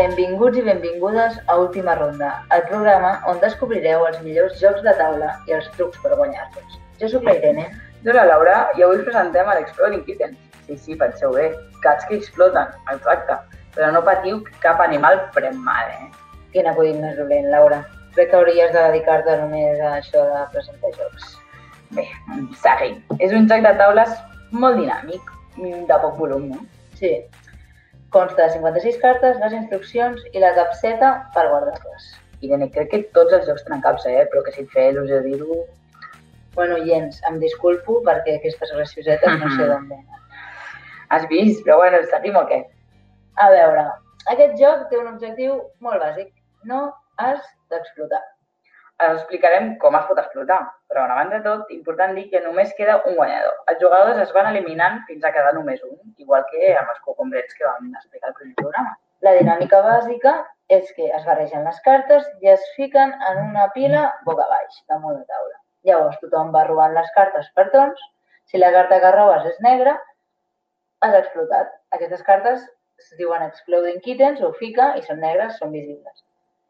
[0.00, 5.34] Benvinguts i benvingudes a Última Ronda, el programa on descobrireu els millors jocs de taula
[5.50, 6.78] i els trucs per guanyar-los.
[7.02, 7.66] Jo sóc la Irene.
[8.06, 10.32] Jo la Laura i avui presentem l'Exploding Kitten.
[10.64, 11.50] Sí, sí, penseu bé,
[11.84, 13.36] gats que exploten, exacte.
[13.74, 16.08] Però no patiu que cap animal pren mal, eh?
[16.54, 17.82] Quin acudit més dolent, Laura.
[18.16, 21.34] Crec que hauries de dedicar-te només a això de presentar jocs.
[21.98, 22.08] Bé,
[22.64, 22.96] seguim.
[23.18, 24.16] És un joc de taules
[24.64, 26.64] molt dinàmic, de poc volum, no?
[26.96, 27.18] Sí.
[28.10, 32.08] Consta de 56 cartes, les instruccions i la capseta per guardar-les.
[32.46, 34.24] Irene, crec que tots els jocs tenen capsa, eh?
[34.32, 35.60] però que si et feia il·lusió dir-ho...
[36.56, 40.24] Bueno, Jens, em disculpo perquè aquestes graciosetes no sé d'on venen.
[41.14, 41.62] Has vist?
[41.66, 42.64] Però bueno, seguim o què?
[43.38, 43.86] A veure,
[44.34, 46.32] aquest joc té un objectiu molt bàsic.
[46.66, 46.82] No
[47.22, 48.22] has d'explotar.
[49.00, 50.58] Us explicarem com es pot explotar,
[50.92, 53.54] però abans de tot, important dir que només queda un guanyador.
[53.72, 57.56] Els jugadors es van eliminant fins a quedar només un, igual que amb els cocombrets
[57.56, 58.92] que vam explicar al primer programa.
[59.24, 60.34] La dinàmica bàsica
[60.76, 65.16] és que es barregen les cartes i es fiquen en una pila boca baix, damunt
[65.16, 65.56] la taula.
[65.88, 68.04] Llavors tothom va robant les cartes per tons.
[68.52, 69.96] Si la carta que robes és negra,
[71.00, 71.72] has explotat.
[71.96, 72.68] Aquestes cartes
[73.00, 76.24] es diuen Exploding Kittens o fica i són negres, són visibles.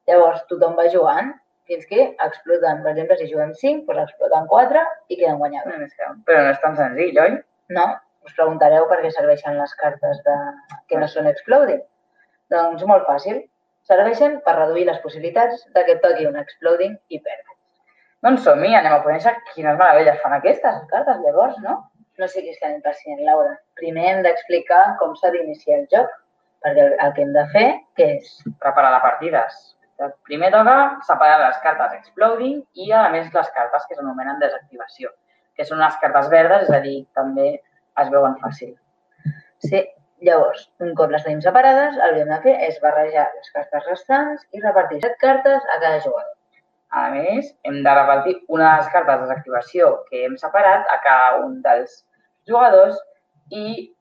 [0.06, 1.34] Llavors tothom va jugant
[1.70, 2.82] fins que exploten.
[2.84, 5.94] Per exemple, si juguem 5, doncs exploten 4 i queden guanyadors.
[6.02, 7.38] No, però no és tan senzill, oi?
[7.76, 7.86] No,
[8.26, 10.36] us preguntareu per què serveixen les cartes de...
[10.91, 11.80] que no són exploding.
[12.50, 13.41] Doncs molt fàcil.
[13.88, 17.56] Serveixen per reduir les possibilitats de que toqui un exploding i perdre.
[18.26, 21.78] Doncs som-hi, anem a conèixer quines meravelles fan aquestes cartes, llavors, no?
[22.20, 23.54] No siguis tan impacient, Laura.
[23.81, 26.10] Primer hem d'explicar com s'ha d'iniciar el joc,
[26.60, 28.34] perquè el que hem de fer, què és?
[28.60, 29.62] Preparar la partides.
[30.25, 30.75] Primer toca
[31.05, 35.11] separar les cartes Exploding i, a més, les cartes que s'anomenen desactivació,
[35.56, 37.49] que són les cartes verdes, és a dir, també
[38.00, 38.75] es veuen fàcil.
[39.66, 39.83] Sí,
[40.25, 43.88] llavors, un cop les tenim separades, el que hem de fer és barrejar les cartes
[43.91, 46.37] restants i repartir set cartes a cada jugador.
[46.91, 50.97] A més, hem de repartir una de les cartes de desactivació que hem separat a
[51.05, 52.00] cada un dels
[52.49, 52.97] jugadors
[53.50, 53.93] i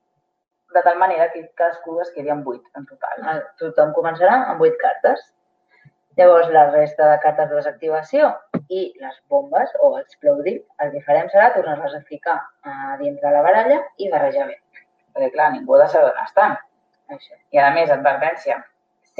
[0.74, 3.44] de tal manera que cadascú es quedi amb 8 en total.
[3.60, 5.22] Tothom començarà amb 8 cartes.
[6.18, 8.30] Llavors, la resta de cartes de desactivació
[8.68, 13.30] i les bombes o exploding, el que farem serà tornar-les a ficar a dins de
[13.36, 14.58] la baralla i barrejar bé.
[15.14, 16.58] Perquè, clar, ningú ha de saber on estan.
[17.14, 17.38] Això.
[17.54, 18.58] I, a més, advertència,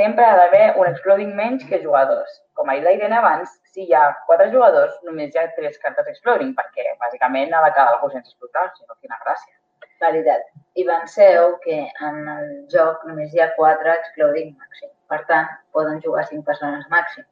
[0.00, 2.36] sempre ha d'haver un exploding menys que jugadors.
[2.58, 5.78] Com ha dit la Irene abans, si hi ha quatre jugadors, només hi ha tres
[5.82, 9.56] cartes exploding, perquè, bàsicament, ha de quedar algú sense explotar, si no, quina gràcia.
[10.00, 10.46] Veritat.
[10.80, 14.88] I penseu que en el joc només hi ha quatre exploding màxim.
[15.10, 17.24] Per tant, poden jugar cinc persones màxim.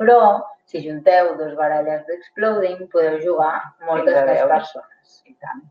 [0.00, 0.18] Però,
[0.70, 3.52] si junteu dos baralles d'Exploding, podeu jugar
[3.86, 5.20] moltes més persones.
[5.30, 5.62] I tant.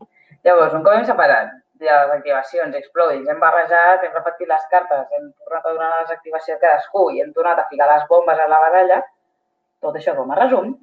[0.46, 1.52] Llavors, un cop hem separat
[1.82, 6.16] de les activacions, Exploding, hem barrejat, hem repartit les cartes, hem tornat a donar les
[6.16, 9.00] activacions a cadascú i hem tornat a ficar les bombes a la baralla,
[9.84, 10.74] tot això com a resum,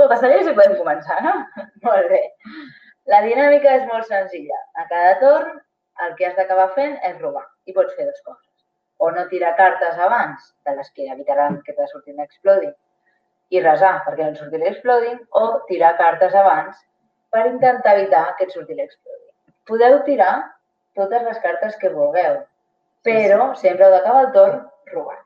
[0.00, 1.36] tot està llest i podem començar, no?
[1.86, 2.24] Molt bé.
[3.12, 4.56] La dinàmica és molt senzilla.
[4.80, 5.60] A cada torn,
[6.04, 7.44] el que has d'acabar fent és robar.
[7.68, 8.53] I pots fer dues coses
[9.04, 12.72] o no tirar cartes abans de les que evitaran que te surtin exploding
[13.52, 16.80] i resar perquè no et surti l'exploding o tirar cartes abans
[17.34, 19.30] per intentar evitar que et surti l'exploding.
[19.68, 20.32] Podeu tirar
[20.98, 22.40] totes les cartes que vulgueu,
[23.04, 23.68] però sí, sí.
[23.68, 24.60] sempre heu d'acabar el torn
[24.92, 25.24] robant.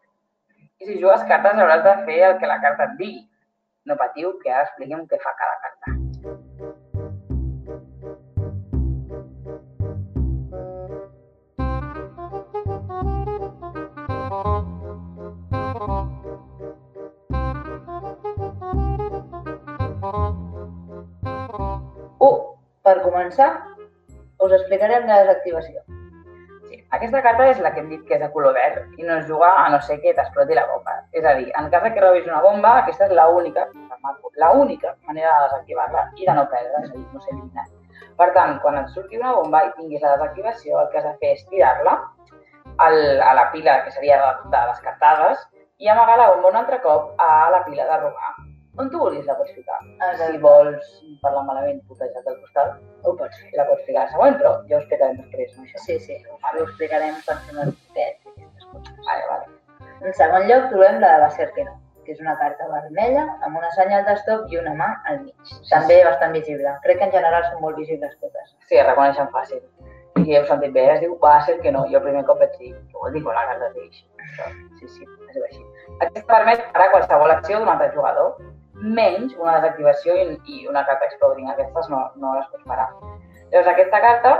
[0.78, 3.24] I si jugues cartes hauràs de fer el que la carta et digui.
[3.88, 5.67] No patiu, que ara expliquem què fa cada carta.
[23.18, 23.48] Començar,
[24.46, 25.82] us explicarem la desactivació.
[26.68, 29.16] Sí, aquesta carta és la que hem dit que és de color verd i no
[29.16, 30.94] es juga a no ser que t'exploti la bomba.
[31.12, 33.66] És a dir, en cas que robis una bomba, aquesta és l'única
[34.38, 37.72] l'única manera de desactivar-la i de no perdre, és a dir, no ser eliminat.
[38.18, 41.14] Per tant, quan et surti una bomba i tinguis la desactivació, el que has de
[41.22, 41.96] fer és tirar-la
[42.78, 45.42] a la pila que seria de, de descartades
[45.82, 48.36] i amagar la bomba un altre cop a la pila de robar
[48.78, 49.78] on tu vulguis la pots ficar.
[50.20, 50.92] Si vols
[51.22, 53.52] parlar malament, putejar del costat, ho pots fer.
[53.58, 55.82] La pots ficar a la següent, però ja ho explicarem després, no, això?
[55.86, 57.66] Sí, sí, ho explicarem per fer una
[57.96, 58.94] pet i aquestes coses.
[59.08, 59.52] Vale, vale.
[59.98, 61.74] En segon lloc trobem la de va ser que no,
[62.06, 65.56] que és una carta vermella amb una senyal d'estop i una mà al mig.
[65.72, 66.76] També bastant visible.
[66.86, 68.54] Crec que en general són molt visibles totes.
[68.68, 69.64] Sí, es reconeixen fàcil.
[70.18, 71.84] I heu sentit bé, es diu va ser que no.
[71.90, 74.04] Jo el primer cop vaig dir, què vol dir quan la carta es
[74.78, 75.62] Sí, sí, es diu així.
[75.98, 78.38] Aquesta permet ara qualsevol acció d'un altre jugador,
[78.82, 81.50] menys una desactivació i, i una carta exploding.
[81.50, 82.88] Aquestes no, no les pots parar.
[83.50, 84.32] Llavors, aquesta carta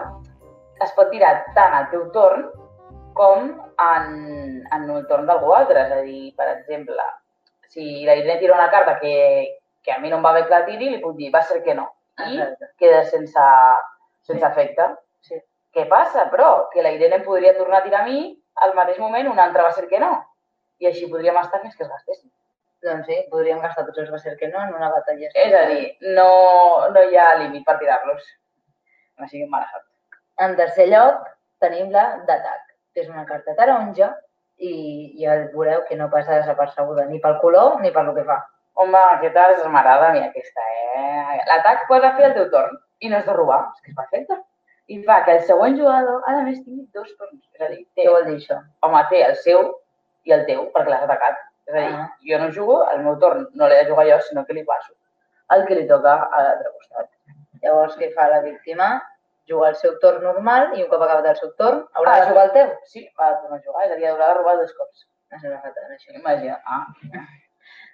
[0.84, 2.48] es pot tirar tant al teu torn
[3.18, 3.48] com
[3.82, 4.10] en,
[4.72, 5.86] en el torn d'algú altre.
[5.86, 7.06] És a dir, per exemple,
[7.68, 10.54] si la Irene tira una carta que, que a mi no em va bé que
[10.54, 11.88] la tiri, li puc dir, va ser que no.
[12.18, 12.72] I Exacte.
[12.78, 13.44] queda sense,
[14.22, 14.46] sense Sí.
[14.52, 14.86] efecte.
[15.20, 15.42] Sí.
[15.74, 16.68] Què passa, però?
[16.72, 18.32] Que la Irene em podria tornar a tirar a mi
[18.64, 20.12] al mateix moment, un altre va ser que no.
[20.78, 22.30] I així podríem estar fins que es gastessin.
[22.86, 25.30] Doncs sí, podríem gastar tots els que no en una batalla.
[25.34, 26.28] És a dir, no,
[26.94, 28.22] no hi ha límit per tirar-los.
[29.18, 29.86] No siguin mala sort.
[30.38, 31.24] En tercer lloc
[31.58, 34.12] tenim la d'atac, que és una carta taronja
[34.58, 34.70] i
[35.18, 38.38] ja veureu que no passa desapercebuda ni pel color ni per lo que fa.
[38.78, 40.62] Home, aquesta és m'agrada a mi aquesta,
[40.94, 41.40] eh?
[41.50, 44.38] L'atac pots fer al teu torn i no és de robar, és que és perfecte.
[44.88, 47.42] I fa que el següent jugador, a més, tingui dos torns.
[47.54, 48.62] És a dir, té, Què vol dir això?
[48.86, 49.66] home, té el seu
[50.24, 51.42] i el teu, perquè l'has atacat.
[51.68, 52.08] És a dir, Ah.
[52.30, 54.94] jo no jugo, el meu torn no l'he de jugar jo, sinó que li passo
[55.50, 57.06] el que li toca a l'altre costat.
[57.62, 58.88] Llavors, què fa la víctima?
[59.48, 62.26] Juga el seu torn normal i un cop acabat el seu torn haurà Ah, de
[62.28, 62.74] jugar el teu.
[62.84, 65.06] Sí, va tornar a jugar, és a dir, haurà de robar dos cops.
[65.32, 66.14] No sembla fatal, això.
[66.14, 66.60] Imagina.
[66.66, 66.86] Ah,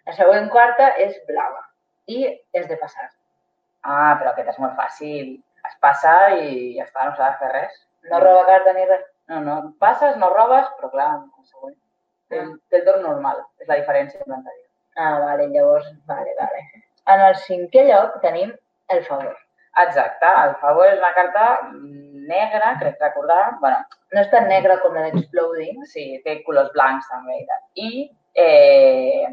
[0.07, 1.63] La següent quarta és blava
[2.07, 2.19] i
[2.53, 3.09] és de passar.
[3.85, 5.43] ah però aquest és molt fàcil.
[5.65, 7.79] Es passa i ja està, no s'ha de fer res.
[8.11, 9.07] No roba carta ni res.
[9.29, 11.77] No, no, passes, no robes, però clar, el següent.
[12.43, 14.67] El torn normal, és la diferència amb l'anterior.
[14.97, 16.61] Ah, vale, llavors, vale, vale.
[17.13, 18.53] En el cinquè lloc tenim
[18.95, 19.35] el favor.
[19.83, 23.57] Exacte, el favor és una carta negra, crec recordar.
[23.61, 23.77] bueno,
[24.15, 25.85] No és tan negra com la d'Exploding.
[25.87, 27.41] sí, té colors blancs també.
[27.41, 27.63] i tal.
[27.75, 29.27] I eh,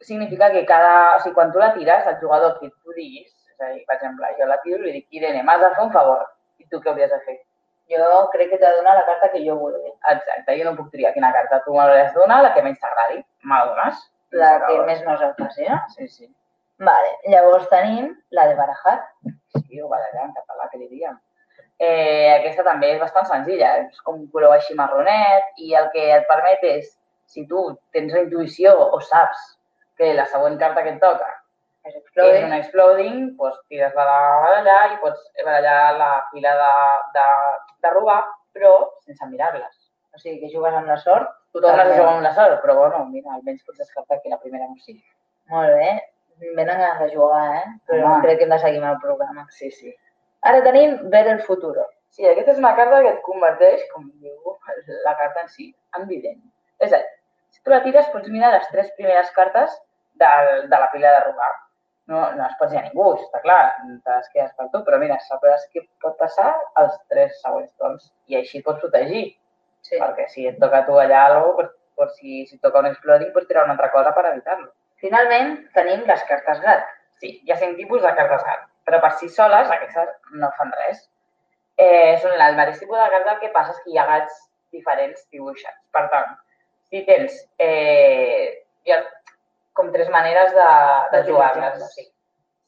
[0.00, 1.16] significa que cada...
[1.16, 3.96] O sigui, quan tu la tires, el jugador que tu diguis, és a dir, per
[3.96, 6.24] exemple, jo la tiro i li dic, Irene, m'has de fer un favor.
[6.58, 7.36] I tu què hauries de fer?
[7.92, 9.90] Jo crec que t'ha de donar la carta que jo vulgui.
[10.12, 13.20] Exacte, jo no puc triar quina carta tu m'hauràs de donar, la que menys t'agradi.
[13.42, 14.06] Me la dones.
[14.42, 15.80] La que més nos el faci, no?
[15.96, 16.30] Sí, sí.
[16.88, 18.96] Vale, llavors tenim la de barajar.
[19.58, 21.18] Sí, ho barallar en català, que diríem.
[21.82, 26.08] Eh, aquesta també és bastant senzilla, és com un color així marronet i el que
[26.16, 26.90] et permet és,
[27.26, 29.44] si tu tens la intuïció o saps
[29.98, 31.28] que la següent carta que et toca
[31.82, 32.44] És és Exploding.
[32.46, 36.68] una exploding, doncs tires la barallar i pots barallar la fila de,
[37.16, 37.24] de,
[37.82, 38.20] de robar,
[38.54, 38.74] però
[39.06, 39.74] sense mirar-les.
[40.14, 41.30] O sigui, que jugues amb la sort.
[41.52, 44.38] Tu tornes a jugar amb la sort, però bueno, mira, almenys pots descartar que la
[44.40, 45.02] primera no sigui.
[45.50, 45.88] Molt bé.
[46.56, 47.64] Venen ganes de jugar, eh?
[47.88, 48.22] Però Home.
[48.22, 49.46] crec que hem de seguir amb el programa.
[49.50, 49.92] Sí, sí.
[50.42, 51.84] Ara tenim Ver el futuro.
[52.12, 54.56] Sí, aquesta és una carta que et converteix, com diu
[55.06, 56.40] la carta en si, en vident.
[56.78, 57.10] És a dir,
[57.50, 59.74] si tu la tires pots mirar les tres primeres cartes
[60.20, 60.28] de,
[60.68, 61.52] de la pila de robar.
[62.10, 63.60] No, no es pots dir a ningú, això està clar,
[64.04, 66.48] te les quedes per tu, però mira, sabràs què pot passar
[66.82, 69.36] els tres següents torns i així et pots protegir,
[69.82, 69.96] Sí.
[69.98, 72.86] perquè si et toca a tu allà alguna cosa, pues, si, si et toca un
[72.86, 74.68] exploding, pots tirar una altra cosa per evitar-lo.
[75.02, 76.84] Finalment, tenim les cartes gat.
[77.18, 80.08] Sí, hi ha cinc tipus de cartes gat, però per si soles aquestes
[80.42, 81.08] no fan res.
[81.78, 84.38] Eh, són el mateix tipus de carta, el que passa és que hi ha gats
[84.74, 85.78] diferents dibuixats.
[85.90, 86.30] Per tant,
[86.90, 89.02] si tens eh, hi ha
[89.78, 90.70] com tres maneres de,
[91.12, 91.84] de jugar-les.
[91.94, 92.08] Sí.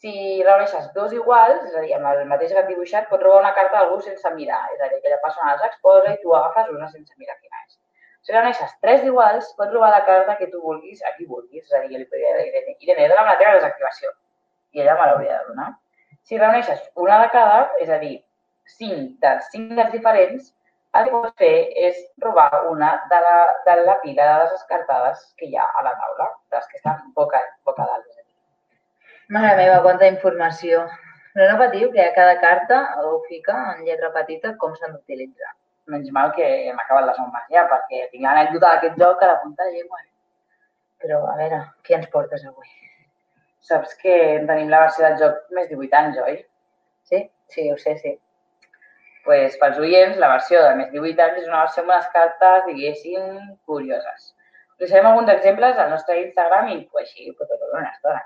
[0.04, 3.54] Si reuneixes dos iguals, és a dir, amb el mateix gat dibuixat, pots robar una
[3.56, 4.60] carta d'algú sense mirar.
[4.74, 7.78] És a dir, aquella persona els exposa i tu agafes una sense mirar quina és.
[8.24, 11.64] Si reuneixes tres iguals, pots robar la carta que tu vulguis a qui vulguis.
[11.64, 14.12] És a dir, jo li podria dir a Irene, Irene, dona'm la teva desactivació.
[14.76, 15.70] I ella me l'hauria de donar.
[16.24, 18.14] Si reuneixes una de cada, és a dir,
[18.76, 20.52] cinc dels cinc gats diferents,
[21.00, 21.54] el que fer
[21.88, 25.82] és robar una de la, de la pila de les descartades que hi ha a
[25.86, 28.20] la taula, de les que estan boca, boca dalt.
[29.34, 30.84] Mare meva, quanta informació.
[31.34, 35.54] Però no patiu que a cada carta ho fica en lletra petita com s'han d'utilitzar.
[35.90, 39.40] Menys mal que hem acabat les homes ja, perquè tinc l'anècdota d'aquest joc a la
[39.42, 39.98] punta de llengua.
[41.02, 42.70] Però, a veure, què ens portes avui?
[43.64, 44.14] Saps que
[44.46, 46.38] tenim la versió del joc més 18 anys, oi?
[47.10, 47.24] Sí?
[47.52, 48.14] Sí, ho sé, sí.
[49.24, 52.66] Pues, pels oients, la versió de més 18 anys és una versió amb unes cartes,
[52.68, 53.24] diguéssim,
[53.70, 54.30] curioses.
[54.82, 58.22] Deixarem alguns exemples al nostre Instagram i pues, així pot una estona.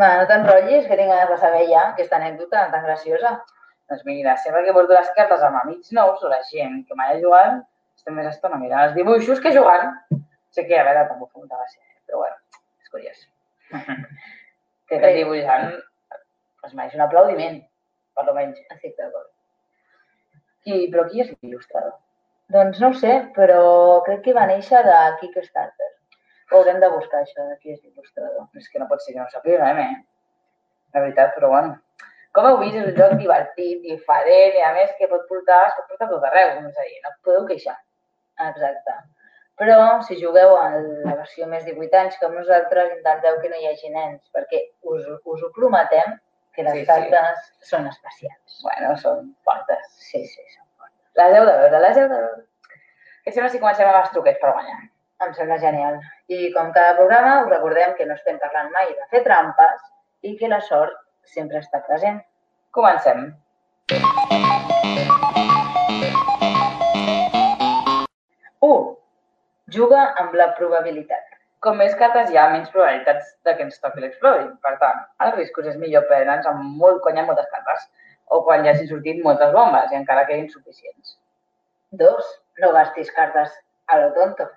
[0.00, 3.34] Va, no t'enrotllis, que tinc ganes de saber ja aquesta anècdota tan graciosa.
[3.90, 7.12] Doncs mira, sempre que porto les cartes amb amics nous o la gent que mai
[7.12, 7.58] ha jugat,
[7.98, 9.92] estem més estona mirant els dibuixos que jugant.
[10.52, 12.00] Sé que, a veure, tampoc molta gràcia, eh?
[12.08, 13.20] però bueno, és curiós.
[14.88, 15.68] que aquest dibuixant
[16.66, 17.60] es mereix un aplaudiment,
[18.16, 18.60] per almenys.
[18.74, 19.30] Estic d'acord.
[20.62, 21.94] Qui, però qui és l'il·lustrador?
[22.52, 23.62] Doncs no ho sé, però
[24.06, 25.88] crec que va néixer de Kickstarter.
[26.52, 28.48] Ho haurem de buscar, això, de qui és l'il·lustrador.
[28.60, 29.94] És que no pot ser que no ho sapiguem, eh?
[30.94, 31.78] La veritat, però bueno.
[32.36, 35.74] Com heu vist, és un joc divertit, diferent, i a més que pot portar, es
[35.78, 37.74] pot portar tot arreu, és a dir, no podeu queixar.
[38.48, 38.94] Exacte.
[39.60, 43.68] Però si jugueu a la versió més 18 anys com nosaltres, intenteu que no hi
[43.68, 46.16] hagi nens, perquè us, us ho prometem
[46.56, 46.86] que les Sí, sí.
[46.88, 48.58] cartes són especials.
[48.64, 49.92] Bueno, són fortes.
[50.08, 51.01] Sí, sí, són fortes.
[51.20, 52.38] Les heu de veure, les heu de veure.
[53.24, 54.78] Què sembla si comencem amb els truquets per guanyar?
[55.26, 55.98] Em sembla genial.
[56.32, 59.82] I com cada programa, us recordem que no estem parlant mai de fer trampes
[60.24, 60.94] i que la sort
[61.34, 62.22] sempre està present.
[62.78, 63.28] Comencem.
[68.64, 68.80] 1.
[69.76, 71.28] Juga amb la probabilitat.
[71.60, 74.48] Com més cartes hi ha, menys probabilitats de que ens toqui l'exploding.
[74.64, 77.84] Per tant, els riscos és millor prendre'ns amb molt cony amb moltes cartes
[78.32, 81.16] o quan ja hagin sortit moltes bombes i encara quedin suficients.
[82.00, 82.32] 2.
[82.64, 83.52] No gastis cartes
[83.92, 84.48] a lo tonto.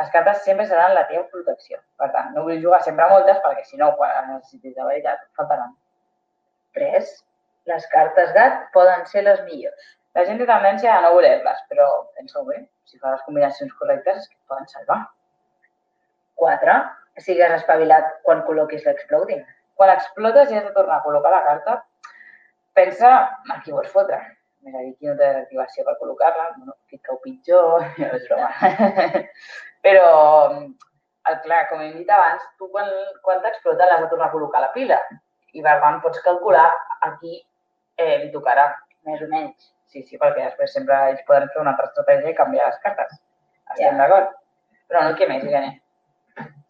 [0.00, 1.78] Les cartes sempre seran la teva protecció.
[2.00, 5.20] Per tant, no vull jugar sempre moltes perquè si no, quan les necessitis de veritat,
[5.38, 5.74] faltaran.
[6.78, 7.12] 3.
[7.70, 9.92] Les cartes gat poden ser les millors.
[10.16, 11.86] La gent té tendència a no voler-les, però
[12.16, 12.58] pensa-ho bé.
[12.88, 14.98] Si fas les combinacions correctes, et poden salvar.
[16.42, 16.74] 4.
[17.22, 19.44] Sigues espavilat quan col·loquis l'exploding.
[19.78, 21.78] Quan explotes i has de tornar a col·locar la carta,
[22.74, 23.10] pensa
[23.52, 24.18] a qui vols fotre.
[24.62, 26.76] És a dir, qui no té l'activació per col·locar-la, bueno,
[27.06, 28.50] cau pitjor, no és broma.
[29.84, 30.06] Però,
[31.28, 32.88] el, clar, com hem dit abans, tu quan,
[33.26, 35.00] quan t'explota l'has de tornar a col·locar a la pila.
[35.52, 36.68] I per tant pots calcular
[37.02, 37.34] a qui
[37.98, 38.68] eh, li tocarà.
[39.08, 39.72] Més o menys.
[39.90, 43.18] Sí, sí, perquè després sempre ells poden fer una altra estratègia i canviar les cartes.
[43.74, 43.98] Estem Ja.
[43.98, 44.30] d'acord?
[44.88, 45.74] Però no, què més, Irene?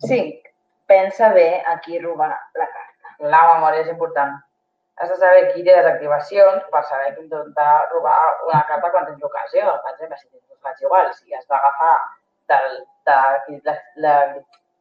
[0.08, 0.48] 5.
[0.90, 3.12] Pensa bé a qui robar la carta.
[3.28, 4.34] La memòria és important.
[5.00, 9.06] Has de saber qui té les activacions per saber qui intentar robar una carta quan
[9.08, 9.70] tens l'ocasió.
[9.84, 11.94] Per exemple, si tens dos gats iguals i has d'agafar
[12.52, 12.76] del,
[13.08, 13.16] de,
[13.68, 14.14] de, la,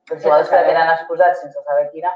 [0.10, 2.12] dels jugadors que tenen exposats sense saber quina,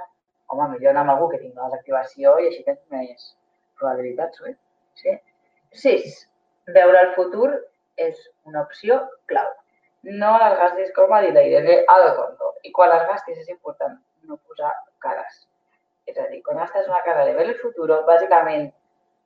[0.52, 3.32] home, millor anar amb algú que tingui la desactivació i així tens més
[3.80, 4.56] probabilitats, oi?
[5.02, 5.16] Sí.
[5.86, 6.20] 6.
[6.76, 7.50] Veure el futur
[8.02, 9.00] és una opció
[9.32, 9.50] clau.
[10.22, 12.54] No les gastis com va dir la Irene a lo tonto.
[12.68, 13.98] I quan les gastis és important
[14.30, 14.72] no posar
[15.04, 15.46] cares.
[16.10, 18.68] És a dir, quan gastes una cara de ver el futuro, bàsicament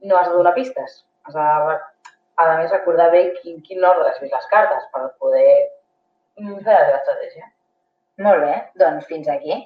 [0.10, 1.02] no has de donar pistes.
[1.28, 1.80] Has de,
[2.40, 5.50] a més, recordar bé quin, quin ordre has vist les cartes per poder
[6.40, 7.52] mm, fer la teva estratègia.
[8.26, 9.60] Molt bé, doncs fins aquí.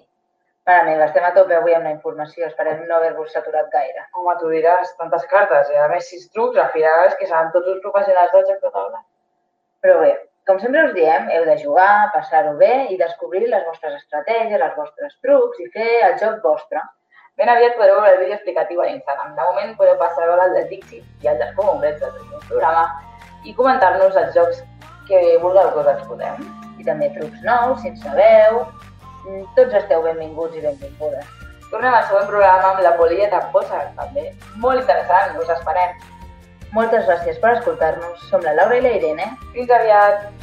[0.67, 2.47] Mare meva, estem a tope avui amb la informació.
[2.47, 4.05] Esperem no haver-vos saturat gaire.
[4.17, 7.51] Home, tu diràs tantes cartes i a més sis trucs, al final és que seran
[7.55, 9.01] tots els professionals del joc de taula.
[9.83, 10.13] Però bé,
[10.47, 14.77] com sempre us diem, heu de jugar, passar-ho bé i descobrir les vostres estratègies, els
[14.79, 16.81] vostres trucs i fer el joc vostre.
[17.37, 19.31] Ben aviat podreu veure el vídeo explicatiu a l'Instagram.
[19.35, 22.83] De moment podeu passar a veure el de Dixit i el dels Comungrets del programa
[23.43, 24.59] i comentar-nos els jocs
[25.07, 26.45] que vulgueu que us exposem.
[26.77, 28.61] I també trucs nous, si en sabeu.
[29.25, 31.33] Mm, Tots esteu benvinguts i benvingudes.
[31.71, 34.29] Tornem al següent programa amb la Polia Tramposa, també
[34.61, 35.97] molt interessant, us esperem.
[36.77, 38.29] Moltes gràcies per escoltar-nos.
[38.29, 39.31] Som la Laura i la Irene.
[39.57, 40.42] Fins aviat!